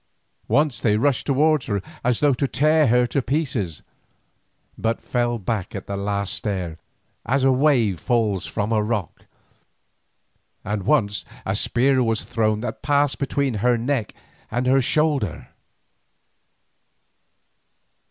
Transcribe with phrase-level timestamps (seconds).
[0.47, 3.83] Once they rushed towards her as though to tear her to pieces,
[4.75, 6.79] but fell back at the last stair,
[7.23, 9.27] as a wave falls from a rock,
[10.65, 14.15] and once a spear was thrown that passed between her neck
[14.49, 15.49] and shoulder.